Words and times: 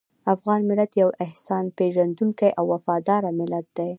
افغان 0.33 0.61
ملت 0.69 0.91
یو 1.01 1.09
احسان 1.25 1.65
پېژندونکی 1.77 2.49
او 2.57 2.65
وفاداره 2.73 3.31
ملت 3.39 3.67
دی. 3.77 3.89